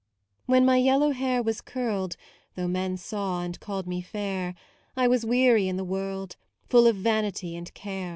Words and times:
When 0.47 0.65
my 0.65 0.77
yellow 0.77 1.11
hair 1.11 1.43
was 1.43 1.61
curled 1.61 2.17
Though 2.55 2.67
men 2.67 2.97
saw 2.97 3.43
and 3.43 3.59
called 3.59 3.85
me 3.85 4.01
fair, 4.01 4.55
I 4.97 5.07
was 5.07 5.27
weary 5.27 5.67
in 5.67 5.77
the 5.77 5.83
world, 5.83 6.37
Full 6.69 6.87
of 6.87 6.95
vanity 6.95 7.55
and 7.55 7.71
care. 7.75 8.09